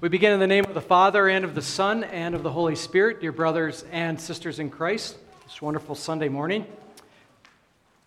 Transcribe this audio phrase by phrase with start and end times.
[0.00, 2.50] We begin in the name of the Father, and of the Son, and of the
[2.50, 5.18] Holy Spirit, dear brothers and sisters in Christ.
[5.44, 6.64] This wonderful Sunday morning.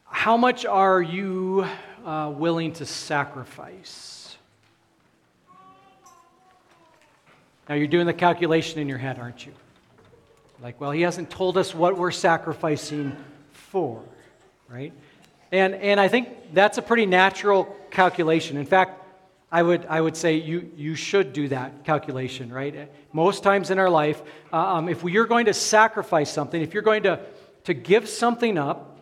[0.06, 1.68] How much are you
[2.04, 4.36] uh, willing to sacrifice?
[7.70, 9.54] Now, you're doing the calculation in your head, aren't you?
[10.64, 13.16] Like, well, he hasn't told us what we're sacrificing
[13.52, 14.02] for,
[14.68, 14.94] right?
[15.52, 18.57] And, and I think that's a pretty natural calculation.
[18.57, 19.03] In fact,
[19.54, 22.89] I would, I would say you, you should do that calculation, right?
[23.14, 24.20] Most times in our life,
[24.52, 27.20] uh, um, if are going to sacrifice something, if you're going to,
[27.66, 28.97] to give something up,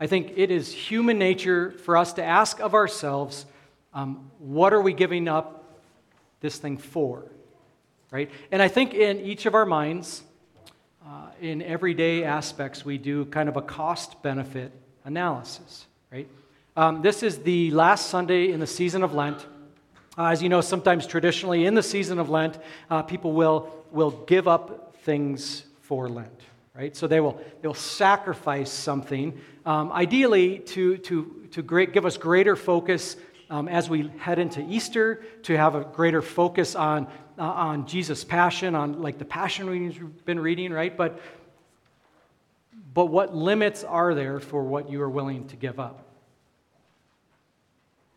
[0.00, 3.44] I think it is human nature for us to ask of ourselves,
[3.92, 5.78] um, what are we giving up
[6.40, 7.30] this thing for?
[8.10, 8.30] Right?
[8.50, 10.22] And I think in each of our minds,
[11.06, 14.72] uh, in everyday aspects, we do kind of a cost benefit
[15.04, 16.26] analysis, right?
[16.74, 19.46] Um, this is the last Sunday in the season of Lent.
[20.16, 24.12] Uh, as you know, sometimes traditionally in the season of Lent, uh, people will, will
[24.12, 26.40] give up things for Lent,
[26.76, 26.96] right?
[26.96, 32.16] So they will, they will sacrifice something, um, ideally to, to, to great, give us
[32.16, 33.16] greater focus
[33.50, 38.22] um, as we head into Easter, to have a greater focus on, uh, on Jesus'
[38.22, 40.96] passion, on like the passion readings we've been reading, right?
[40.96, 41.20] But,
[42.94, 46.04] but what limits are there for what you are willing to give up?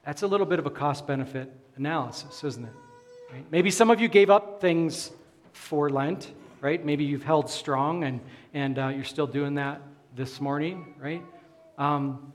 [0.06, 2.74] That's a little bit of a cost benefit analysis, isn't it?
[3.32, 3.46] Right?
[3.52, 5.12] Maybe some of you gave up things
[5.54, 6.84] for Lent, right?
[6.84, 8.22] Maybe you've held strong and,
[8.54, 9.82] and uh, you're still doing that
[10.16, 11.24] this morning, right?
[11.78, 12.34] Um,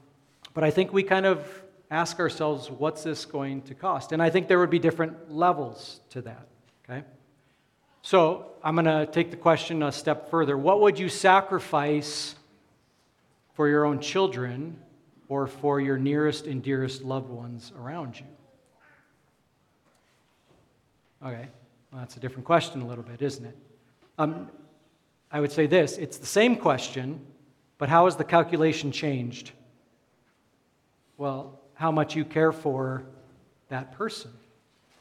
[0.54, 1.46] but I think we kind of
[1.90, 4.12] ask ourselves, what's this going to cost?
[4.12, 6.46] And I think there would be different levels to that,
[6.84, 7.04] okay?
[8.02, 10.56] So I'm going to take the question a step further.
[10.56, 12.34] What would you sacrifice
[13.54, 14.78] for your own children
[15.28, 18.26] or for your nearest and dearest loved ones around you?
[21.24, 21.48] Okay,
[21.92, 23.56] well, that's a different question a little bit, isn't it?
[24.18, 24.50] Um,
[25.30, 27.20] I would say this it's the same question,
[27.78, 29.52] but how has the calculation changed?
[31.16, 33.04] Well, how much you care for
[33.72, 34.30] that person.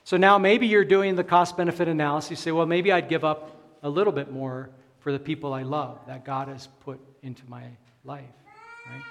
[0.06, 2.32] So now maybe you're doing the cost benefit analysis.
[2.32, 3.52] You say, well, maybe I'd give up
[3.84, 7.64] a little bit more for the people I love that God has put into my
[8.06, 8.24] life,
[8.90, 9.02] right?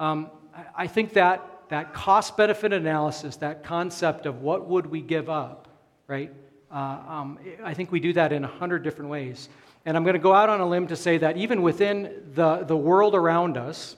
[0.00, 0.30] Um,
[0.74, 5.61] I think that, that cost benefit analysis, that concept of what would we give up,
[6.06, 6.32] right?
[6.70, 9.48] Uh, um, I think we do that in a hundred different ways.
[9.84, 12.64] And I'm going to go out on a limb to say that even within the,
[12.64, 13.96] the world around us,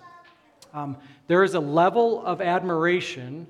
[0.73, 3.47] um, there is a level of admiration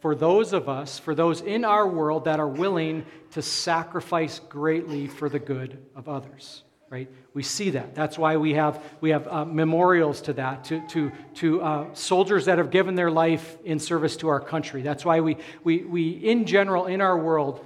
[0.00, 5.06] for those of us, for those in our world that are willing to sacrifice greatly
[5.06, 7.08] for the good of others right?
[7.34, 7.94] We see that.
[7.94, 12.46] That's why we have, we have uh, memorials to that, to, to, to uh, soldiers
[12.46, 14.82] that have given their life in service to our country.
[14.82, 17.64] That's why we, we, we, in general, in our world,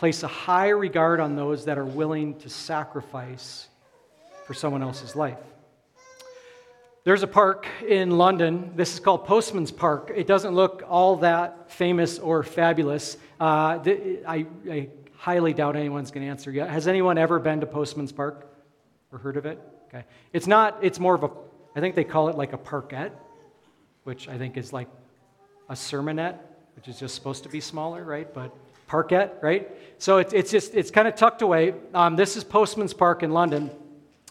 [0.00, 3.68] place a high regard on those that are willing to sacrifice
[4.46, 5.36] for someone else's life.
[7.04, 8.72] There's a park in London.
[8.76, 10.10] This is called Postman's Park.
[10.16, 13.18] It doesn't look all that famous or fabulous.
[13.38, 13.78] Uh,
[14.26, 16.70] I, I highly doubt anyone's going to answer yet.
[16.70, 18.46] Has anyone ever been to Postman's Park?
[19.12, 19.58] or heard of it?
[19.88, 20.04] Okay.
[20.32, 21.30] It's not, it's more of a,
[21.76, 23.12] I think they call it like a parkette,
[24.04, 24.88] which I think is like
[25.68, 26.38] a sermonette,
[26.76, 28.32] which is just supposed to be smaller, right?
[28.32, 28.54] But
[28.90, 29.70] parkette, right?
[29.98, 31.74] So it's, it's just, it's kind of tucked away.
[31.94, 33.70] Um, this is Postman's Park in London.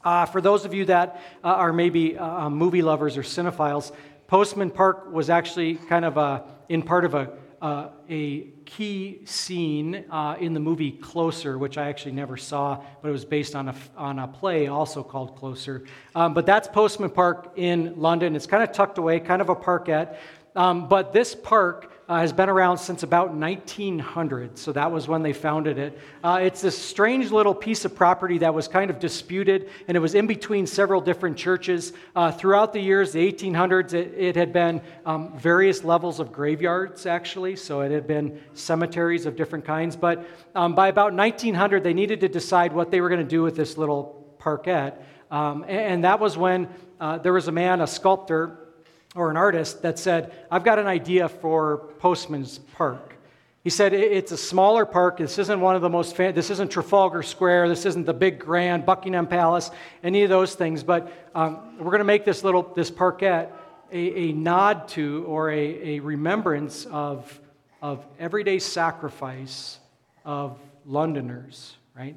[0.03, 3.94] Uh, for those of you that uh, are maybe uh, um, movie lovers or cinephiles,
[4.28, 7.31] Postman Park was actually kind of a, in part of a
[7.62, 13.09] uh, a key scene uh, in the movie Closer, which I actually never saw, but
[13.09, 15.84] it was based on a, on a play also called Closer.
[16.16, 18.36] Um, but that's Postman Park in London.
[18.36, 20.18] It's kind of tucked away, kind of a parkette.
[20.56, 25.22] Um, but this park uh, has been around since about 1900, so that was when
[25.22, 26.00] they founded it.
[26.24, 30.00] Uh, it's this strange little piece of property that was kind of disputed, and it
[30.00, 31.94] was in between several different churches.
[32.16, 37.06] Uh, throughout the years, the 1800s, it, it had been um, various levels of graveyards,
[37.06, 39.96] actually, so it had been cemeteries of different kinds.
[39.96, 43.44] But um, by about 1900, they needed to decide what they were going to do
[43.44, 44.96] with this little parkette.
[45.29, 46.70] Um, and, and, that was when
[47.00, 48.68] uh, there was a man, a sculptor,
[49.16, 53.16] or an artist that said, I've got an idea for Postman's Park.
[53.64, 55.17] He said, It's a smaller park.
[55.17, 57.70] This isn't one of the most, fan- this isn't Trafalgar Square.
[57.70, 59.70] This isn't the big grand Buckingham Palace,
[60.03, 60.84] any of those things.
[60.84, 63.52] But um, we're going to make this little, this parkette
[63.91, 67.40] a, a nod to or a, a remembrance of,
[67.82, 69.79] of everyday sacrifice
[70.23, 72.16] of Londoners, right?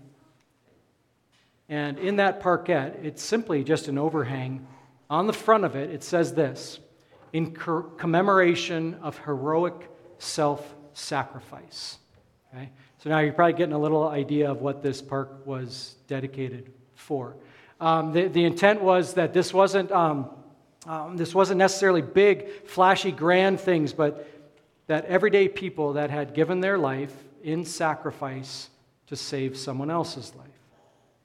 [1.68, 4.66] And in that parkette, it's simply just an overhang
[5.12, 6.78] on the front of it, it says this
[7.34, 11.98] in commemoration of heroic self sacrifice.
[12.52, 12.70] Okay?
[12.96, 17.36] So now you're probably getting a little idea of what this park was dedicated for.
[17.78, 20.30] Um, the, the intent was that this wasn't, um,
[20.86, 24.26] um, this wasn't necessarily big, flashy, grand things, but
[24.86, 28.70] that everyday people that had given their life in sacrifice
[29.08, 30.48] to save someone else's life.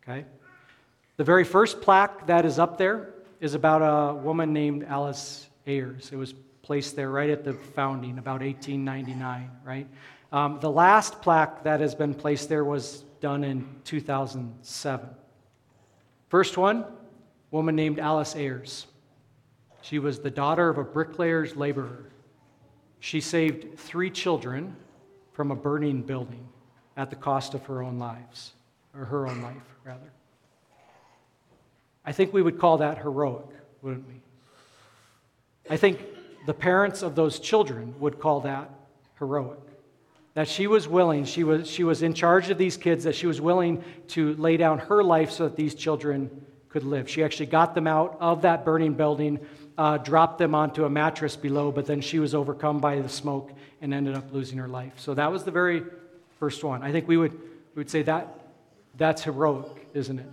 [0.04, 0.25] Okay?
[1.16, 6.12] The very first plaque that is up there is about a woman named Alice Ayres.
[6.12, 9.88] It was placed there right at the founding, about 1899, right?
[10.31, 15.10] Um, the last plaque that has been placed there was done in 2007.
[16.30, 16.86] First one,
[17.51, 18.88] woman named Alice Ayres.
[19.81, 22.12] She was the daughter of a bricklayer's laborer.
[23.00, 24.75] She saved three children
[25.31, 26.48] from a burning building
[26.98, 28.54] at the cost of her own lives,
[28.94, 30.12] or her own life, rather.
[32.07, 33.45] I think we would call that heroic,
[33.81, 34.21] wouldn't we?
[35.69, 36.00] I think
[36.45, 38.69] the parents of those children would call that
[39.19, 39.59] heroic.
[40.33, 43.27] That she was willing, she was, she was in charge of these kids, that she
[43.27, 47.09] was willing to lay down her life so that these children could live.
[47.09, 49.39] She actually got them out of that burning building,
[49.77, 53.51] uh, dropped them onto a mattress below, but then she was overcome by the smoke
[53.81, 54.94] and ended up losing her life.
[54.95, 55.83] So that was the very
[56.39, 56.83] first one.
[56.83, 58.39] I think we would, we would say that
[58.95, 60.30] that's heroic, isn't it?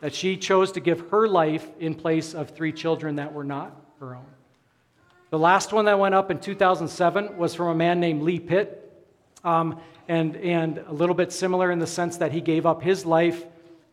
[0.00, 3.74] That she chose to give her life in place of three children that were not
[4.00, 4.26] her own.
[5.30, 8.80] The last one that went up in 2007 was from a man named Leigh Pitt.
[9.42, 13.06] Um, and, and a little bit similar in the sense that he gave up his
[13.06, 13.44] life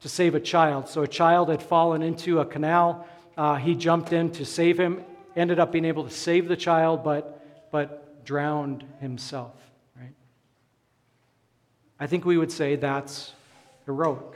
[0.02, 0.88] to save a child.
[0.88, 3.08] So a child had fallen into a canal.
[3.38, 5.04] Uh, he jumped in to save him,
[5.36, 9.54] ended up being able to save the child, but, but drowned himself.
[9.96, 10.14] Right?
[12.00, 13.34] I think we would say that's
[13.86, 14.36] heroic,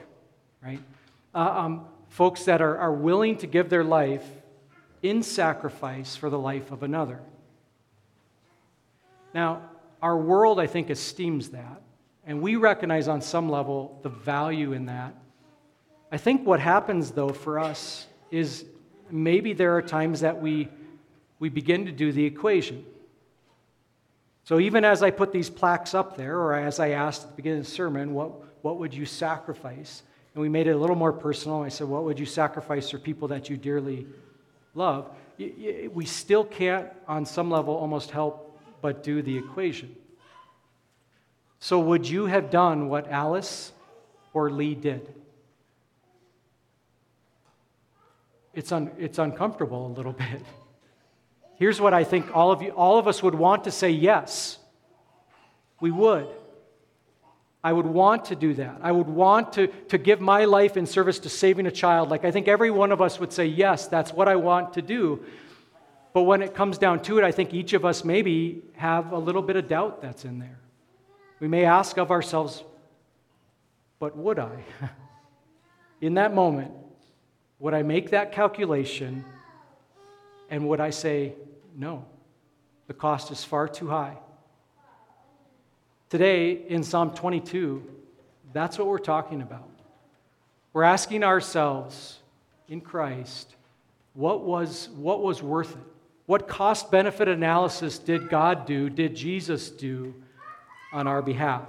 [0.64, 0.80] right?
[1.36, 4.26] Uh, um, folks that are, are willing to give their life
[5.04, 7.20] in sacrifice for the life of another.
[9.34, 9.62] Now,
[10.02, 11.82] our world, I think, esteems that,
[12.26, 15.14] and we recognize on some level the value in that.
[16.10, 18.64] I think what happens, though, for us is
[19.12, 20.70] maybe there are times that we,
[21.40, 22.86] we begin to do the equation.
[24.46, 27.36] So even as I put these plaques up there, or as I asked at the
[27.36, 30.04] beginning of the sermon, what, what would you sacrifice?
[30.36, 31.62] And we made it a little more personal.
[31.62, 34.06] I said, What would you sacrifice for people that you dearly
[34.74, 35.10] love?
[35.38, 39.96] We still can't, on some level, almost help but do the equation.
[41.60, 43.72] So, would you have done what Alice
[44.34, 45.14] or Leigh did?
[48.54, 50.44] It's, un, it's uncomfortable a little bit.
[51.56, 54.60] Here's what I think all of you, all of us would want to say yes.
[55.80, 56.28] We would.
[57.66, 58.78] I would want to do that.
[58.84, 62.12] I would want to, to give my life in service to saving a child.
[62.12, 64.84] Like, I think every one of us would say, Yes, that's what I want to
[64.84, 65.26] do.
[66.14, 69.18] But when it comes down to it, I think each of us maybe have a
[69.18, 70.60] little bit of doubt that's in there.
[71.40, 72.64] We may ask of ourselves,
[73.98, 74.64] But would I?
[76.02, 76.70] in that moment,
[77.58, 79.26] would I make that calculation
[80.52, 81.34] and would I say,
[81.76, 82.06] No,
[82.86, 84.18] the cost is far too high?
[86.16, 87.84] Today, in Psalm 22,
[88.54, 89.70] that's what we're talking about.
[90.72, 92.20] We're asking ourselves
[92.70, 93.54] in Christ,
[94.14, 95.84] what was, what was worth it?
[96.26, 100.16] What cost benefit analysis did God do, did Jesus do
[100.94, 101.68] on our behalf?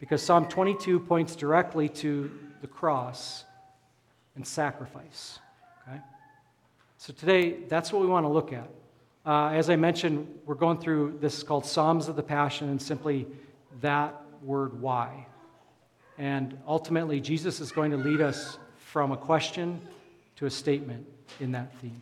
[0.00, 3.44] Because Psalm 22 points directly to the cross
[4.34, 5.38] and sacrifice.
[5.86, 6.00] Okay?
[6.98, 8.68] So today, that's what we want to look at.
[9.24, 12.82] Uh, as I mentioned, we're going through this is called Psalms of the Passion, and
[12.82, 13.28] simply
[13.80, 15.26] that word why.
[16.18, 19.80] And ultimately, Jesus is going to lead us from a question
[20.36, 21.06] to a statement
[21.40, 22.00] in that theme.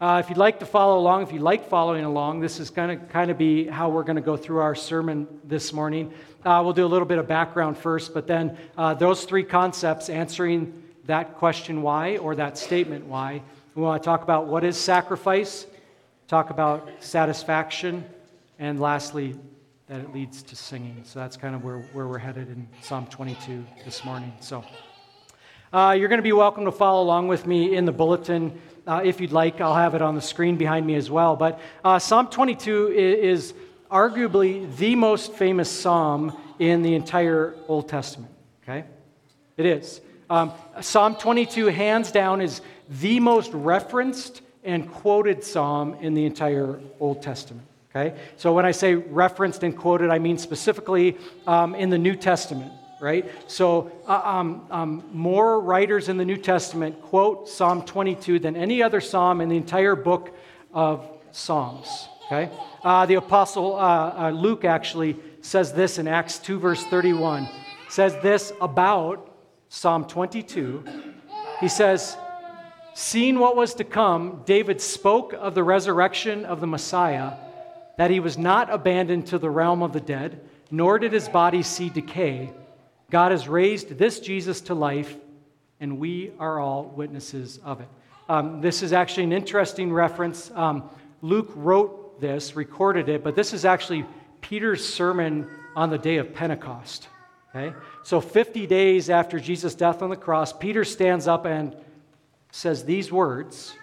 [0.00, 2.98] Uh, if you'd like to follow along, if you like following along, this is going
[2.98, 6.12] to kind of be how we're going to go through our sermon this morning.
[6.44, 10.10] Uh, we'll do a little bit of background first, but then uh, those three concepts
[10.10, 13.40] answering that question why or that statement why.
[13.74, 15.66] We want to talk about what is sacrifice,
[16.28, 18.04] talk about satisfaction,
[18.58, 19.36] and lastly,
[19.86, 21.02] that it leads to singing.
[21.04, 24.32] So that's kind of where, where we're headed in Psalm 22 this morning.
[24.40, 24.64] So
[25.72, 28.58] uh, you're going to be welcome to follow along with me in the bulletin.
[28.86, 31.36] Uh, if you'd like, I'll have it on the screen behind me as well.
[31.36, 33.54] But uh, Psalm 22 is, is
[33.90, 38.32] arguably the most famous psalm in the entire Old Testament.
[38.62, 38.84] Okay?
[39.58, 40.00] It is.
[40.30, 46.80] Um, psalm 22, hands down, is the most referenced and quoted psalm in the entire
[47.00, 47.66] Old Testament.
[47.94, 48.18] Okay?
[48.36, 52.72] So when I say referenced and quoted, I mean specifically um, in the New Testament,
[53.00, 53.30] right?
[53.46, 58.82] So uh, um, um, more writers in the New Testament quote Psalm 22 than any
[58.82, 60.34] other psalm in the entire book
[60.72, 62.08] of Psalms.
[62.26, 62.50] Okay?
[62.82, 67.48] Uh, the apostle uh, uh, Luke actually says this in Acts 2, verse 31.
[67.88, 69.30] Says this about
[69.68, 70.84] Psalm 22.
[71.60, 72.16] He says,
[72.94, 77.32] Seeing what was to come, David spoke of the resurrection of the Messiah,
[77.96, 81.62] that he was not abandoned to the realm of the dead, nor did his body
[81.62, 82.52] see decay.
[83.10, 85.14] God has raised this Jesus to life,
[85.80, 87.88] and we are all witnesses of it.
[88.28, 90.50] Um, this is actually an interesting reference.
[90.54, 90.88] Um,
[91.20, 94.04] Luke wrote this, recorded it, but this is actually
[94.40, 97.08] Peter's sermon on the day of Pentecost.
[97.54, 97.74] Okay?
[98.02, 101.76] So, 50 days after Jesus' death on the cross, Peter stands up and
[102.50, 103.74] says these words,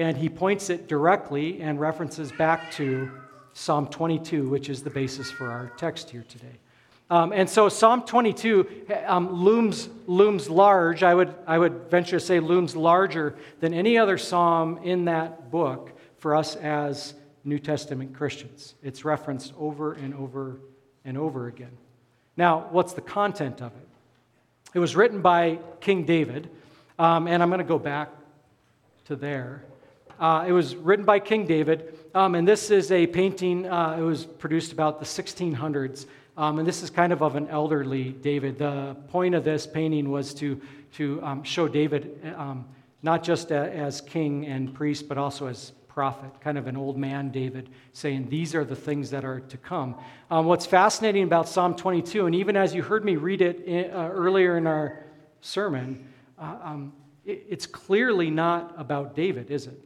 [0.00, 3.10] and he points it directly and references back to
[3.52, 6.58] Psalm 22, which is the basis for our text here today.
[7.10, 12.24] Um, and so Psalm 22 um, looms, looms large, I would, I would venture to
[12.24, 17.12] say looms larger than any other psalm in that book for us as
[17.44, 18.76] New Testament Christians.
[18.82, 20.60] It's referenced over and over
[21.04, 21.76] and over again.
[22.38, 23.88] Now, what's the content of it?
[24.72, 26.48] It was written by King David,
[26.98, 28.08] um, and I'm going to go back
[29.06, 29.64] to there.
[30.20, 33.66] Uh, it was written by King David, um, and this is a painting.
[33.66, 36.04] Uh, it was produced about the 1600s,
[36.36, 38.58] um, and this is kind of of an elderly David.
[38.58, 40.60] The point of this painting was to,
[40.96, 42.66] to um, show David um,
[43.02, 46.98] not just a, as king and priest, but also as prophet, kind of an old
[46.98, 49.96] man David, saying, These are the things that are to come.
[50.30, 53.90] Um, what's fascinating about Psalm 22, and even as you heard me read it in,
[53.90, 55.02] uh, earlier in our
[55.40, 56.06] sermon,
[56.38, 56.92] uh, um,
[57.24, 59.80] it's clearly not about David, is it?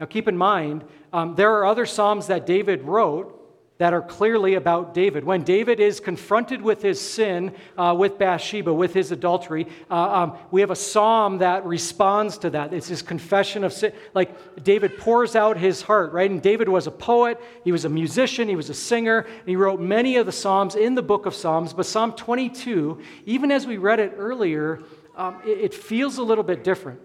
[0.00, 3.36] Now, keep in mind, um, there are other Psalms that David wrote
[3.80, 5.24] that are clearly about David.
[5.24, 10.38] When David is confronted with his sin uh, with Bathsheba, with his adultery, uh, um,
[10.50, 12.74] we have a psalm that responds to that.
[12.74, 13.94] It's his confession of sin.
[14.12, 16.30] Like David pours out his heart, right?
[16.30, 19.56] And David was a poet, he was a musician, he was a singer, and he
[19.56, 21.72] wrote many of the psalms in the book of Psalms.
[21.72, 24.82] But Psalm 22, even as we read it earlier,
[25.16, 27.00] um, it, it, feels a little bit different.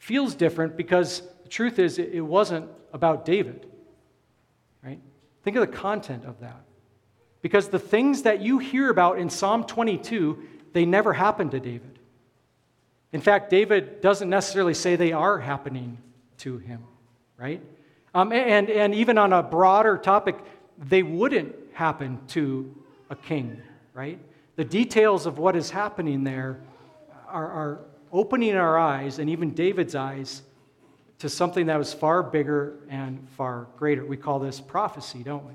[0.00, 3.66] feels different because the truth is, it, wasn't about David,
[4.82, 4.98] right?
[5.44, 6.60] Think of the content of that.
[7.40, 12.00] Because the things that you hear about in Psalm 22, they never happened to David.
[13.12, 15.98] In fact, David doesn't necessarily say they are happening
[16.38, 16.82] to him,
[17.36, 17.62] right?
[18.12, 20.36] Um, and, and even on a broader topic,
[20.76, 22.74] they wouldn't happen to
[23.08, 23.62] a king,
[23.94, 24.18] right?
[24.56, 26.58] The details of what is happening there
[27.28, 27.80] are, are
[28.12, 30.42] opening our eyes, and even David's eyes,
[31.18, 34.04] to something that was far bigger and far greater.
[34.04, 35.54] We call this prophecy, don't we?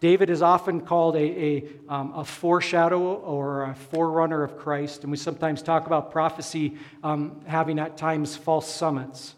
[0.00, 5.10] David is often called a, a, um, a foreshadow or a forerunner of Christ, and
[5.10, 9.34] we sometimes talk about prophecy um, having at times false summits.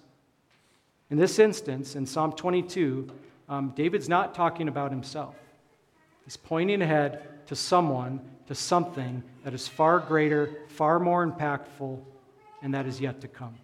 [1.11, 3.11] In this instance, in Psalm 22,
[3.49, 5.35] um, David's not talking about himself.
[6.25, 12.01] He's pointing ahead to someone to something that is far greater, far more impactful,
[12.63, 13.57] and that is yet to come.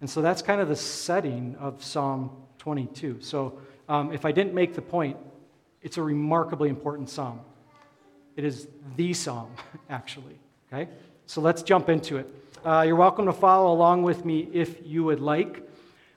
[0.00, 3.18] And so that's kind of the setting of Psalm 22.
[3.20, 5.16] So um, if I didn't make the point,
[5.82, 7.40] it's a remarkably important psalm.
[8.36, 9.50] It is the psalm,
[9.90, 10.38] actually.
[10.72, 10.90] Okay?
[11.26, 12.28] So let's jump into it.
[12.64, 15.62] Uh, you're welcome to follow along with me if you would like.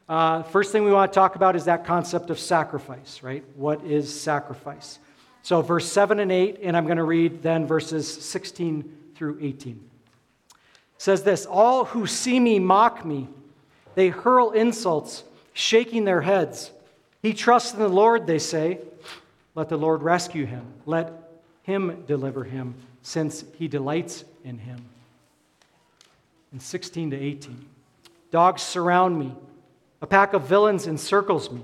[0.09, 3.43] Uh, first thing we want to talk about is that concept of sacrifice, right?
[3.55, 4.97] What is sacrifice?
[5.43, 9.79] So, verse 7 and 8, and I'm going to read then verses 16 through 18.
[10.97, 13.29] says this All who see me mock me,
[13.95, 16.71] they hurl insults, shaking their heads.
[17.21, 18.79] He trusts in the Lord, they say.
[19.55, 20.65] Let the Lord rescue him.
[20.85, 21.11] Let
[21.63, 24.85] him deliver him, since he delights in him.
[26.53, 27.65] In 16 to 18.
[28.31, 29.35] Dogs surround me.
[30.01, 31.61] A pack of villains encircles me.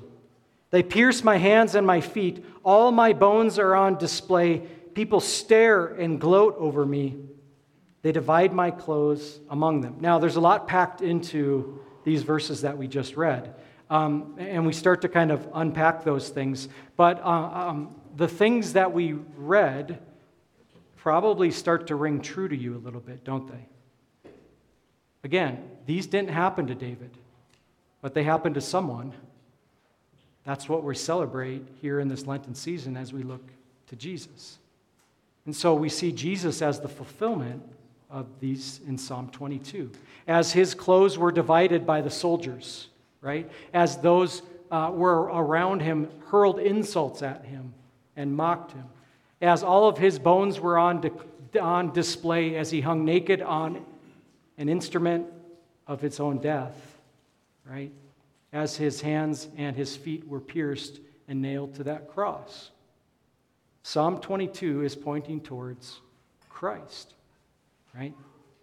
[0.72, 2.44] They pierce my hands and my feet.
[2.64, 4.60] All my bones are on display.
[4.94, 7.16] People stare and gloat over me.
[8.02, 9.98] They divide my clothes among them.
[10.00, 13.54] Now, there's a lot packed into these verses that we just read.
[13.90, 16.70] Um, and we start to kind of unpack those things.
[16.96, 20.00] But uh, um, the things that we read
[20.96, 24.32] probably start to ring true to you a little bit, don't they?
[25.24, 27.12] Again, these didn't happen to David,
[28.02, 29.14] but they happened to someone.
[30.46, 33.42] That's what we celebrate here in this Lenten season as we look
[33.88, 34.60] to Jesus.
[35.46, 37.64] And so we see Jesus as the fulfillment
[38.16, 39.92] of these in Psalm 22.
[40.28, 42.88] As his clothes were divided by the soldiers,
[43.22, 43.50] right?
[43.74, 44.42] As those
[44.72, 47.74] uh, were around him hurled insults at him
[48.16, 48.86] and mocked him.
[49.42, 53.86] As all of his bones were on, di- on display as he hung naked on
[54.58, 55.28] an instrument
[55.86, 56.98] of its own death,
[57.70, 57.92] right?
[58.56, 62.72] as his hands and his feet were pierced and nailed to that cross.
[63.84, 66.00] Psalm 22 is pointing towards
[66.50, 67.14] Christ,
[67.96, 68.14] right?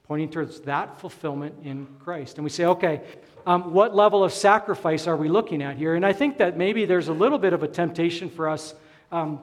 [0.04, 2.36] Pointing towards that fulfillment in Christ.
[2.36, 3.00] And we say, okay,
[3.46, 5.94] um, what level of sacrifice are we looking at here?
[5.94, 8.74] And I think that maybe there's a little bit of a temptation for us.
[9.10, 9.40] Um,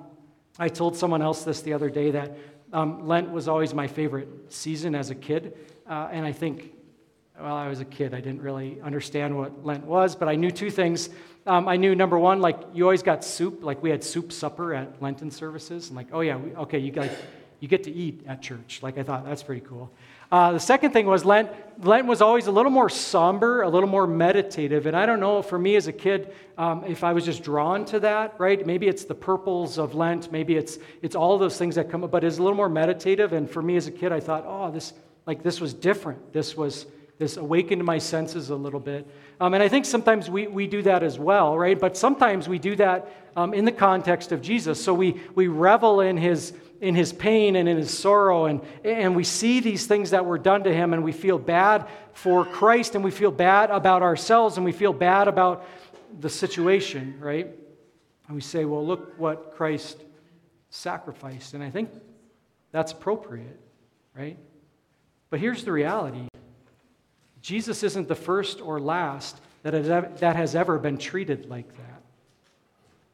[0.58, 2.38] I told someone else this the other day that
[2.72, 5.58] um, Lent was always my favorite season as a kid.
[5.88, 6.74] Uh, and I think,
[7.40, 8.14] well, I was a kid.
[8.14, 11.10] I didn't really understand what Lent was, but I knew two things.
[11.46, 13.64] Um, I knew number one, like you always got soup.
[13.64, 15.88] Like we had soup supper at Lenten services.
[15.88, 17.10] And like, oh yeah, we, okay, you got,
[17.60, 18.80] you get to eat at church.
[18.82, 19.92] Like I thought that's pretty cool.
[20.32, 21.50] Uh, the second thing was Lent.
[21.84, 24.86] Lent was always a little more somber, a little more meditative.
[24.86, 27.84] And I don't know, for me as a kid, um, if I was just drawn
[27.86, 28.64] to that, right?
[28.64, 30.32] Maybe it's the purples of Lent.
[30.32, 33.34] Maybe it's, it's all those things that come up, but it's a little more meditative.
[33.34, 34.94] And for me as a kid, I thought, oh, this,
[35.26, 36.32] like, this was different.
[36.32, 36.86] This was,
[37.18, 39.08] this awakened my senses a little bit.
[39.42, 41.80] Um, and I think sometimes we, we do that as well, right?
[41.80, 44.84] But sometimes we do that um, in the context of Jesus.
[44.84, 49.16] So we, we revel in his in his pain and in his sorrow, and, and
[49.16, 52.96] we see these things that were done to him, and we feel bad for Christ,
[52.96, 55.66] and we feel bad about ourselves, and we feel bad about
[56.20, 57.48] the situation, right?
[58.28, 59.98] And we say, well, look what Christ
[60.70, 61.54] sacrificed.
[61.54, 61.90] And I think
[62.72, 63.60] that's appropriate,
[64.16, 64.38] right?
[65.30, 66.28] But here's the reality
[67.42, 69.88] Jesus isn't the first or last that has,
[70.20, 71.99] that has ever been treated like that.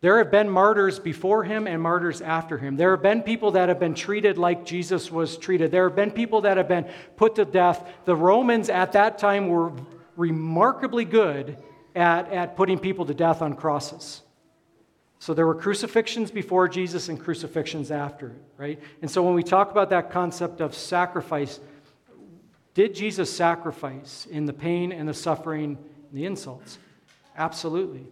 [0.05, 2.77] There have been martyrs before him and martyrs after him.
[2.77, 5.71] There have been people that have been treated like Jesus was treated.
[5.71, 7.83] There have been people that have been put to death.
[8.05, 9.71] The Romans at that time were
[10.15, 11.57] remarkably good
[11.95, 14.21] at, at putting people to death on crosses.
[15.17, 18.79] So there were crucifixions before Jesus and crucifixions after right?
[19.01, 21.59] And so when we talk about that concept of sacrifice,
[22.75, 25.79] did Jesus sacrifice in the pain and the suffering
[26.11, 26.77] and the insults?
[27.35, 28.05] Absolutely.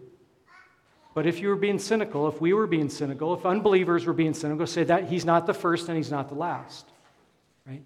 [1.14, 4.34] But if you were being cynical, if we were being cynical, if unbelievers were being
[4.34, 6.86] cynical, say that he's not the first and he's not the last.
[7.66, 7.82] Right?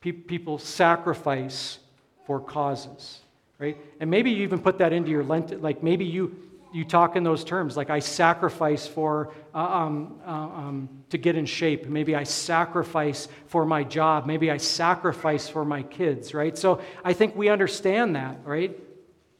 [0.00, 1.78] People sacrifice
[2.26, 3.20] for causes.
[3.58, 3.78] Right?
[4.00, 6.36] And maybe you even put that into your Lent, like maybe you,
[6.74, 11.36] you talk in those terms, like I sacrifice for uh, um, uh, um, to get
[11.36, 11.86] in shape.
[11.86, 14.26] Maybe I sacrifice for my job.
[14.26, 16.34] Maybe I sacrifice for my kids.
[16.34, 16.58] Right?
[16.58, 18.40] So I think we understand that.
[18.44, 18.78] Right?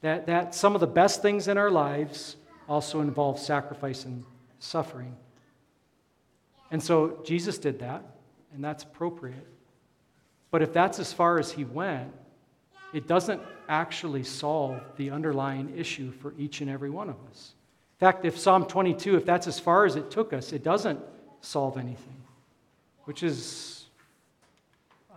[0.01, 2.37] That that some of the best things in our lives
[2.73, 4.25] also involves sacrifice and
[4.59, 5.15] suffering.
[6.71, 8.03] And so Jesus did that,
[8.55, 9.47] and that's appropriate.
[10.51, 12.11] But if that's as far as he went,
[12.95, 17.53] it doesn't actually solve the underlying issue for each and every one of us.
[18.01, 20.99] In fact, if Psalm 22, if that's as far as it took us, it doesn't
[21.43, 22.23] solve anything,
[23.05, 23.85] which is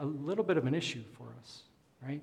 [0.01, 1.61] a little bit of an issue for us,
[2.05, 2.21] right?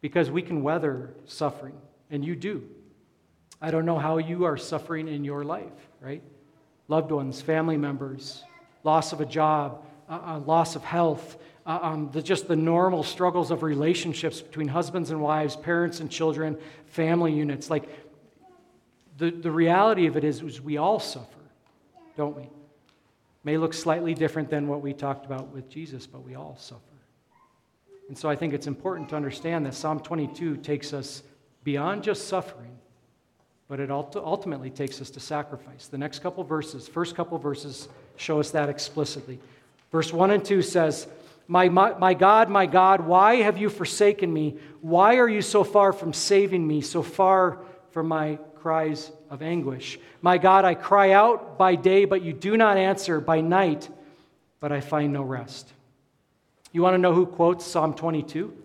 [0.00, 1.76] Because we can weather suffering,
[2.10, 2.68] and you do.
[3.64, 6.22] I don't know how you are suffering in your life, right?
[6.88, 8.44] Loved ones, family members,
[8.82, 13.02] loss of a job, uh, uh, loss of health, uh, um, the, just the normal
[13.02, 17.70] struggles of relationships between husbands and wives, parents and children, family units.
[17.70, 17.88] Like,
[19.16, 21.40] the, the reality of it is, is we all suffer,
[22.18, 22.50] don't we?
[23.44, 26.82] May look slightly different than what we talked about with Jesus, but we all suffer.
[28.08, 31.22] And so I think it's important to understand that Psalm 22 takes us
[31.62, 32.76] beyond just suffering
[33.68, 35.86] but it ultimately takes us to sacrifice.
[35.88, 39.38] The next couple verses, first couple verses, show us that explicitly.
[39.90, 41.06] Verse 1 and 2 says,
[41.46, 44.56] my, my, my God, my God, why have you forsaken me?
[44.80, 47.58] Why are you so far from saving me, so far
[47.90, 49.98] from my cries of anguish?
[50.22, 53.88] My God, I cry out by day, but you do not answer, by night,
[54.58, 55.70] but I find no rest.
[56.72, 58.56] You want to know who quotes Psalm 22?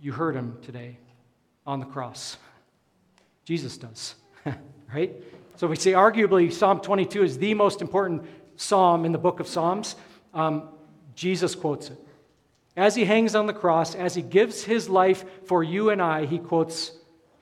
[0.00, 0.96] You heard him today
[1.66, 2.36] on the cross.
[3.48, 4.14] Jesus does,
[4.94, 5.10] right?
[5.56, 9.48] So we say arguably Psalm 22 is the most important psalm in the book of
[9.48, 9.96] Psalms.
[10.34, 10.68] Um,
[11.14, 11.98] Jesus quotes it.
[12.76, 16.26] As he hangs on the cross, as he gives his life for you and I,
[16.26, 16.92] he quotes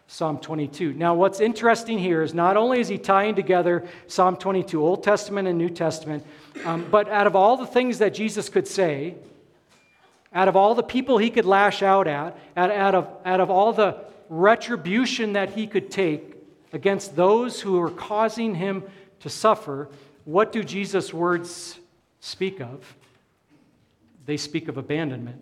[0.07, 0.92] Psalm 22.
[0.92, 5.49] Now, what's interesting here is not only is he tying together Psalm 22, Old Testament
[5.49, 6.25] and New Testament,
[6.64, 9.16] um, but out of all the things that Jesus could say,
[10.33, 13.51] out of all the people he could lash out at, out, out, of, out of
[13.51, 16.35] all the retribution that he could take
[16.73, 18.83] against those who were causing him
[19.21, 19.89] to suffer,
[20.25, 21.79] what do Jesus' words
[22.21, 22.97] speak of?
[24.27, 25.41] They speak of abandonment,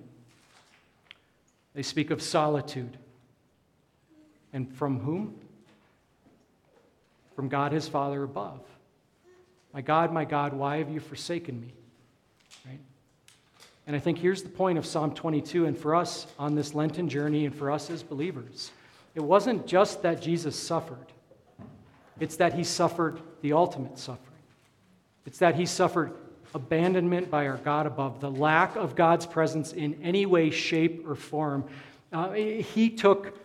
[1.74, 2.98] they speak of solitude.
[4.52, 5.34] And from whom?
[7.34, 8.60] From God his Father above.
[9.72, 11.74] My God, my God, why have you forsaken me?
[13.86, 17.08] And I think here's the point of Psalm 22, and for us on this Lenten
[17.08, 18.70] journey, and for us as believers.
[19.14, 21.12] it wasn't just that Jesus suffered,
[22.20, 24.38] it's that he suffered the ultimate suffering.
[25.26, 26.12] It's that he suffered
[26.54, 31.14] abandonment by our God above, the lack of God's presence in any way, shape, or
[31.14, 31.64] form.
[32.12, 33.36] Uh, he took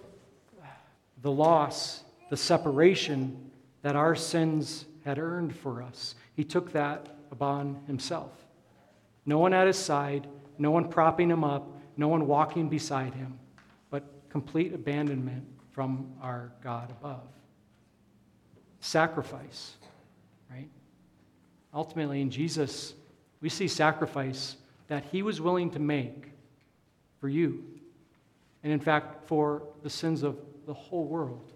[1.22, 6.16] the loss, the separation that our sins had earned for us.
[6.36, 8.32] He took that upon himself.
[9.26, 10.28] No one at his side,
[10.58, 13.40] no one propping him up, no one walking beside him,
[13.90, 17.28] but complete abandonment from our God above.
[18.80, 19.76] Sacrifice,
[20.50, 20.70] right?
[21.74, 22.94] Ultimately, in Jesus,
[23.42, 24.56] we see sacrifice
[24.88, 26.32] that he was willing to make
[27.20, 27.64] for you,
[28.64, 31.52] and in fact, for the sins of the whole world.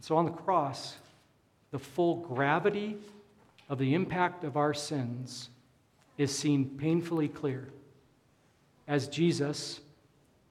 [0.00, 0.96] So on the cross,
[1.70, 2.96] the full gravity
[3.68, 5.48] of the impact of our sins
[6.18, 7.68] is seen painfully clear
[8.86, 9.80] as Jesus,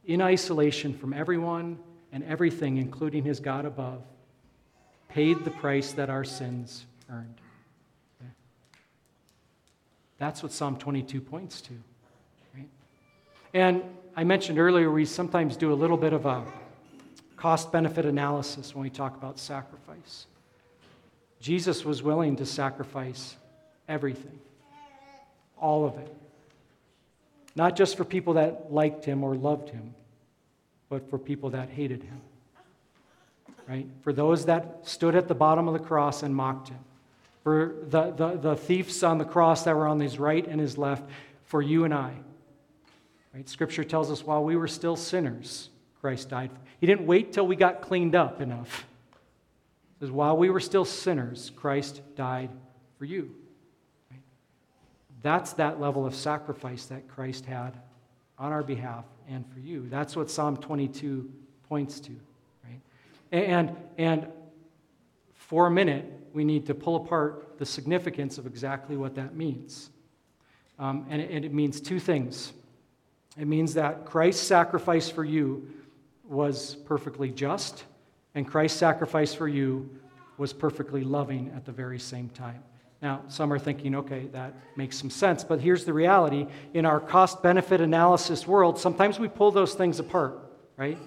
[0.06, 1.78] in isolation from everyone
[2.12, 4.02] and everything, including his God above,
[5.10, 7.42] paid the price that our sins earned.
[8.22, 8.32] Okay?
[10.18, 11.74] That's what Psalm 22 points to.
[12.56, 12.70] Right?
[13.54, 13.84] And
[14.16, 16.44] I mentioned earlier, we sometimes do a little bit of a
[17.36, 20.28] cost benefit analysis when we talk about sacrifice.
[21.40, 23.36] Jesus was willing to sacrifice
[23.88, 24.40] everything,
[25.62, 26.14] all of it.
[27.56, 29.94] Not just for people that liked him or loved him,
[30.90, 32.22] but for people that hated him.
[33.68, 33.88] Right?
[34.02, 36.80] For those that stood at the bottom of the cross and mocked him.
[37.44, 40.78] For the, the, the thieves on the cross that were on his right and his
[40.78, 41.04] left.
[41.46, 42.14] For you and I.
[43.34, 43.48] Right?
[43.48, 45.70] Scripture tells us while we were still sinners,
[46.02, 46.52] Christ died.
[46.80, 48.86] He didn't wait till we got cleaned up enough.
[49.96, 52.50] It says, while we were still sinners, Christ died
[52.98, 53.36] for you.
[55.22, 57.78] That's that level of sacrifice that Christ had
[58.38, 59.88] on our behalf and for you.
[59.90, 61.32] That's what Psalm 22
[61.70, 62.12] points to.
[62.64, 62.82] Right?
[63.32, 64.28] And, and
[65.34, 69.90] for a minute, we need to pull apart the significance of exactly what that means.
[70.80, 72.54] Um, and, it, and it means two things.
[73.38, 75.68] It means that Christ's sacrifice for you
[76.28, 77.84] was perfectly just,
[78.34, 79.90] and Christ's sacrifice for you
[80.38, 82.64] was perfectly loving at the very same time.
[83.02, 86.46] Now, some are thinking, okay, that makes some sense, but here's the reality.
[86.74, 90.38] In our cost benefit analysis world, sometimes we pull those things apart,
[90.78, 91.00] right?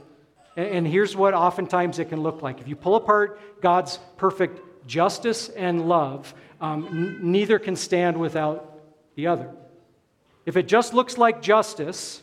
[0.56, 2.60] And here's what oftentimes it can look like.
[2.60, 8.80] If you pull apart God's perfect justice and love, um, n- neither can stand without
[9.14, 9.50] the other.
[10.46, 12.22] If it just looks like justice,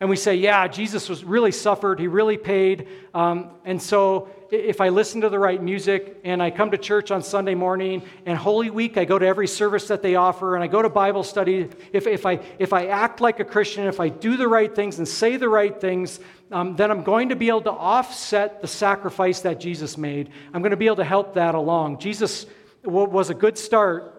[0.00, 2.86] and we say, yeah, Jesus was really suffered, he really paid.
[3.14, 7.10] Um, and so if I listen to the right music and I come to church
[7.10, 10.62] on Sunday morning and Holy Week, I go to every service that they offer and
[10.62, 13.98] I go to Bible study, if, if, I, if I act like a Christian, if
[13.98, 16.20] I do the right things and say the right things,
[16.52, 20.30] um, then I'm going to be able to offset the sacrifice that Jesus made.
[20.54, 21.98] I'm going to be able to help that along.
[21.98, 22.46] Jesus
[22.84, 24.14] was a good start,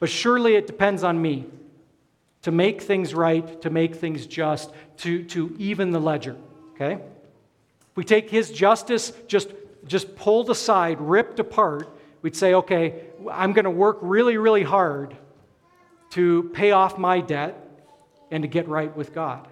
[0.00, 1.46] but surely it depends on me
[2.42, 6.36] to make things right, to make things just, to, to even the ledger.
[6.74, 6.94] Okay?
[6.94, 9.50] If we take his justice just,
[9.86, 11.88] just pulled aside, ripped apart,
[12.22, 15.16] we'd say, okay, I'm going to work really, really hard
[16.10, 17.68] to pay off my debt
[18.30, 19.46] and to get right with God.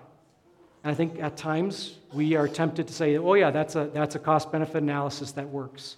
[0.85, 4.15] And I think at times we are tempted to say, oh, yeah, that's a, that's
[4.15, 5.97] a cost benefit analysis that works.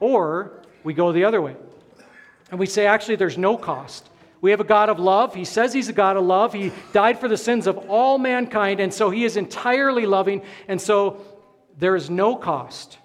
[0.00, 1.54] Or we go the other way
[2.50, 4.08] and we say, actually, there's no cost.
[4.42, 5.34] We have a God of love.
[5.34, 6.52] He says He's a God of love.
[6.52, 10.42] He died for the sins of all mankind, and so He is entirely loving.
[10.68, 11.24] And so
[11.78, 12.98] there is no cost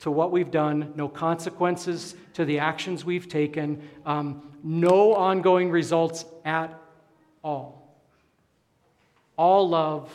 [0.00, 6.24] to what we've done, no consequences to the actions we've taken, um, no ongoing results
[6.44, 6.76] at
[7.44, 7.96] all.
[9.36, 10.10] All love,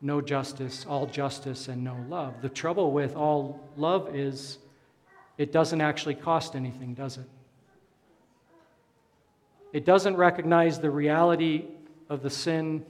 [0.00, 2.40] no justice, all justice, and no love.
[2.40, 4.58] The trouble with all love is
[5.38, 7.26] it doesn't actually cost anything, does it?
[9.76, 11.66] It doesn't recognize the reality
[12.08, 12.82] of the sin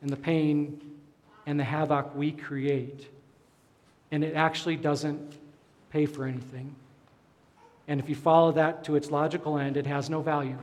[0.00, 0.80] and the pain
[1.44, 3.06] and the havoc we create.
[4.10, 5.36] And it actually doesn't
[5.90, 6.74] pay for anything.
[7.86, 10.56] And if you follow that to its logical end, it has no value.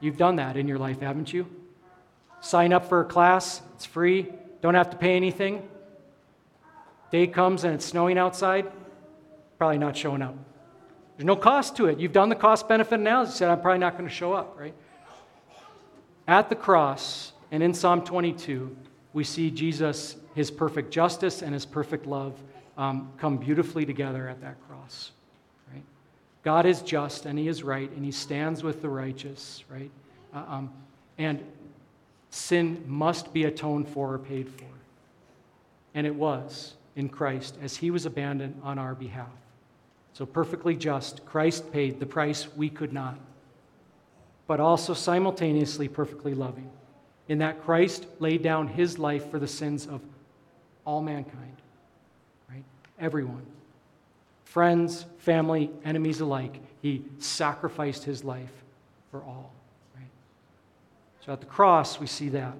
[0.00, 1.46] You've done that in your life, haven't you?
[2.40, 5.68] Sign up for a class, it's free, don't have to pay anything.
[7.10, 8.72] Day comes and it's snowing outside,
[9.58, 10.34] probably not showing up.
[11.20, 12.00] There's no cost to it.
[12.00, 13.34] You've done the cost benefit analysis.
[13.34, 14.72] You said, I'm probably not going to show up, right?
[16.26, 18.74] At the cross and in Psalm 22,
[19.12, 22.32] we see Jesus, his perfect justice and his perfect love,
[22.78, 25.12] um, come beautifully together at that cross,
[25.70, 25.82] right?
[26.42, 29.90] God is just and he is right and he stands with the righteous, right?
[30.34, 30.72] Uh, um,
[31.18, 31.44] and
[32.30, 34.64] sin must be atoned for or paid for.
[35.94, 39.28] And it was in Christ as he was abandoned on our behalf.
[40.12, 43.18] So perfectly just, Christ paid the price we could not,
[44.46, 46.70] but also simultaneously perfectly loving,
[47.28, 50.00] in that Christ laid down his life for the sins of
[50.84, 51.56] all mankind,
[52.50, 52.64] right?
[52.98, 53.46] Everyone.
[54.44, 56.60] Friends, family, enemies alike.
[56.82, 58.50] He sacrificed his life
[59.12, 59.52] for all,
[59.94, 60.10] right?
[61.24, 62.54] So at the cross, we see that.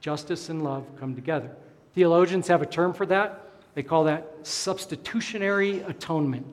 [0.00, 1.52] Justice and love come together.
[1.94, 3.51] Theologians have a term for that.
[3.74, 6.46] They call that substitutionary atonement.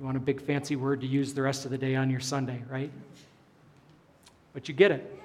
[0.00, 2.20] You want a big fancy word to use the rest of the day on your
[2.20, 2.90] Sunday, right?
[4.52, 5.20] But you get it.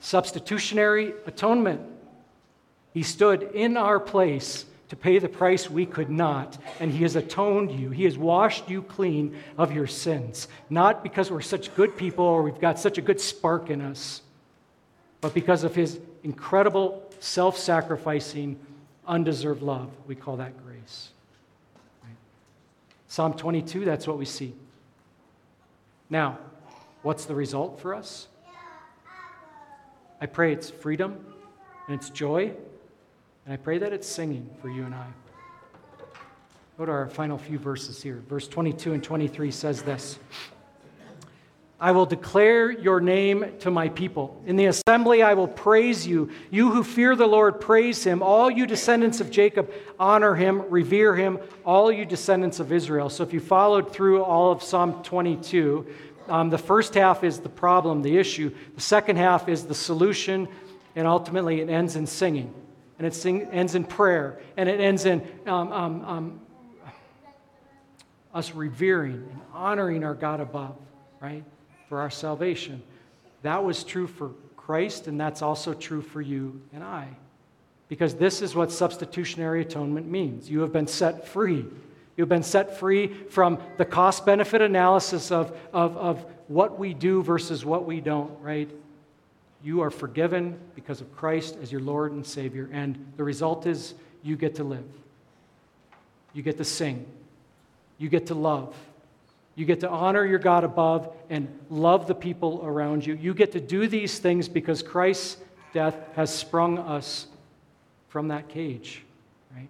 [0.00, 1.80] Substitutionary atonement.
[2.92, 7.16] He stood in our place to pay the price we could not, and He has
[7.16, 7.90] atoned you.
[7.90, 10.48] He has washed you clean of your sins.
[10.70, 14.22] Not because we're such good people or we've got such a good spark in us,
[15.20, 18.58] but because of His incredible self sacrificing,
[19.06, 19.90] undeserved love.
[20.06, 21.10] We call that grace.
[22.02, 22.16] Right?
[23.08, 24.54] Psalm 22, that's what we see.
[26.10, 26.38] Now,
[27.02, 28.28] what's the result for us?
[30.20, 31.24] I pray it's freedom
[31.86, 32.52] and it's joy,
[33.44, 35.06] and I pray that it's singing for you and I.
[36.78, 38.22] Go to our final few verses here.
[38.28, 40.18] Verse 22 and 23 says this.
[41.78, 44.42] I will declare your name to my people.
[44.46, 46.30] In the assembly, I will praise you.
[46.50, 48.22] You who fear the Lord, praise him.
[48.22, 51.38] All you descendants of Jacob, honor him, revere him.
[51.66, 53.10] All you descendants of Israel.
[53.10, 55.86] So, if you followed through all of Psalm 22,
[56.28, 58.54] um, the first half is the problem, the issue.
[58.74, 60.48] The second half is the solution,
[60.94, 62.54] and ultimately it ends in singing.
[62.98, 66.40] And it sing, ends in prayer, and it ends in um, um, um
[68.32, 70.76] us revering and honoring our God above,
[71.20, 71.44] right?
[71.88, 72.82] For our salvation.
[73.42, 77.08] That was true for Christ, and that's also true for you and I.
[77.88, 80.50] Because this is what substitutionary atonement means.
[80.50, 81.64] You have been set free.
[82.16, 87.22] You've been set free from the cost benefit analysis of, of, of what we do
[87.22, 88.68] versus what we don't, right?
[89.62, 92.68] You are forgiven because of Christ as your Lord and Savior.
[92.72, 94.84] And the result is you get to live.
[96.32, 97.06] You get to sing.
[97.98, 98.76] You get to love.
[99.56, 103.14] You get to honor your God above and love the people around you.
[103.14, 105.38] You get to do these things because Christ's
[105.72, 107.26] death has sprung us
[108.08, 109.02] from that cage,
[109.54, 109.68] right?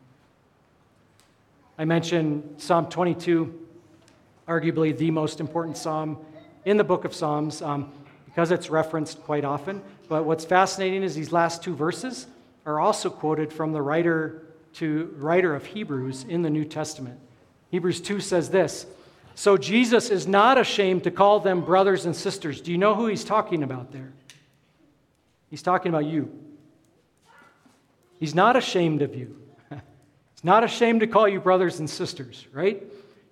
[1.79, 3.67] I mentioned Psalm 22,
[4.49, 6.19] arguably the most important psalm
[6.65, 7.93] in the book of Psalms um,
[8.25, 9.81] because it's referenced quite often.
[10.09, 12.27] But what's fascinating is these last two verses
[12.67, 14.43] are also quoted from the writer
[14.75, 17.19] to writer of Hebrews in the New Testament.
[17.71, 18.87] Hebrews 2 says this
[19.37, 22.63] so Jesus is not ashamed to call them brothers and sisters.
[22.63, 24.15] Do you know who he's talking about there?
[25.51, 26.33] He's talking about you.
[28.19, 29.37] He's not ashamed of you.
[29.71, 32.83] He's not ashamed to call you brothers and sisters, right?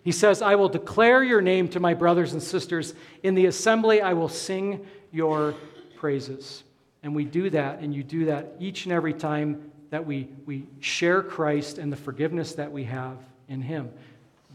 [0.02, 2.92] He says, I will declare your name to my brothers and sisters.
[3.22, 5.54] In the assembly, I will sing your
[5.96, 6.64] praises.
[7.02, 10.66] And we do that, and you do that each and every time that we, we
[10.80, 13.16] share Christ and the forgiveness that we have
[13.48, 13.90] in Him.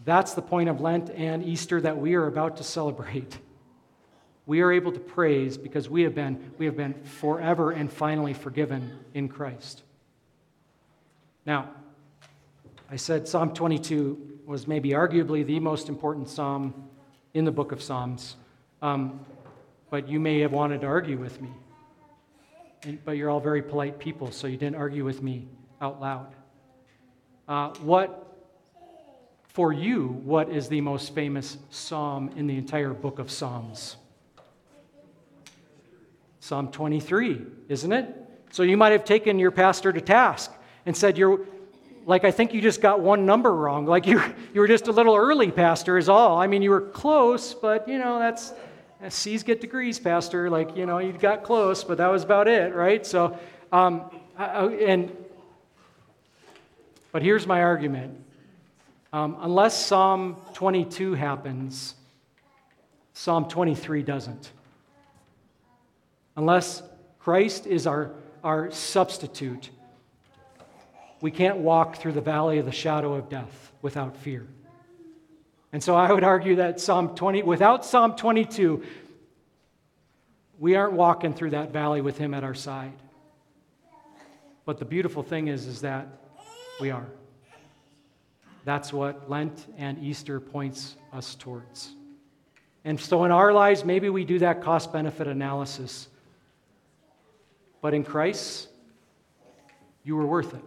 [0.06, 3.38] That's the point of Lent and Easter that we are about to celebrate.
[4.46, 8.34] We are able to praise because we have been, we have been forever and finally
[8.34, 9.84] forgiven in Christ.
[11.46, 11.70] Now,
[12.90, 16.90] I said Psalm 22 was maybe arguably the most important psalm
[17.36, 18.38] in the book of Psalms,
[18.82, 19.24] um,
[19.92, 21.50] but you may have wanted to argue with me.
[22.84, 25.48] And, but you're all very polite people, so you didn't argue with me
[25.82, 26.34] out loud.
[27.48, 28.29] Uh, what
[29.50, 33.98] for you, what is the most famous psalm in the entire book of Psalms?
[36.40, 38.16] Psalm 23, isn't it?
[38.52, 40.52] So you might have taken your pastor to task
[40.86, 41.42] and said, You're
[42.06, 43.86] like, I think you just got one number wrong.
[43.86, 44.22] Like, you,
[44.54, 46.40] you were just a little early, Pastor, is all.
[46.40, 48.54] I mean, you were close, but, you know, that's,
[49.10, 50.50] C's get degrees, Pastor.
[50.50, 53.06] Like, you know, you got close, but that was about it, right?
[53.06, 53.38] So,
[53.72, 55.16] um, and,
[57.12, 58.26] but here's my argument
[59.12, 61.96] um, unless Psalm 22 happens,
[63.14, 64.52] Psalm 23 doesn't.
[66.36, 66.84] Unless
[67.20, 68.12] Christ is our,
[68.44, 69.72] our substitute,
[71.22, 74.48] we can't walk through the valley of the shadow of death without fear.
[75.74, 78.84] And so I would argue that Psalm 20, without Psalm 22,
[80.60, 82.94] we aren't walking through that valley with him at our side.
[84.66, 86.08] But the beautiful thing is, is that
[86.80, 87.08] we are.
[88.66, 91.94] That's what Lent and Easter points us towards.
[92.86, 96.08] And so in our lives, maybe we do that cost benefit analysis.
[97.82, 98.68] But in Christ,
[100.04, 100.64] you were worth it.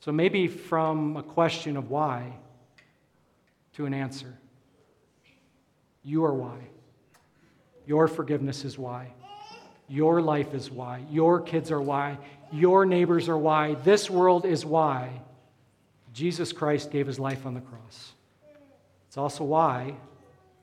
[0.00, 2.32] So maybe from a question of why
[3.74, 4.34] to an answer.
[6.02, 6.58] You are why.
[7.86, 9.12] Your forgiveness is why.
[9.88, 11.02] Your life is why.
[11.10, 12.18] Your kids are why.
[12.52, 13.74] Your neighbors are why.
[13.74, 15.20] This world is why
[16.18, 18.10] Jesus Christ gave his life on the cross.
[19.06, 19.94] It's also why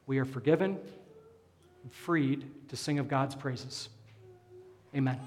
[0.05, 0.77] we are forgiven
[1.81, 3.87] and freed to sing of God's praises.
[4.93, 5.17] Amen.